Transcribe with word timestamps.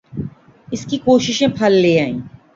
اس 0.73 0.85
کی 0.89 0.97
کوششیں 1.05 1.47
پھل 1.57 1.73
لے 1.81 1.93
آئیں۔ 2.01 2.17